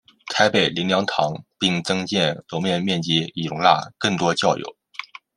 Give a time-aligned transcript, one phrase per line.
[0.33, 4.75] 台北灵粮堂并增建楼面面积以容纳更多教友。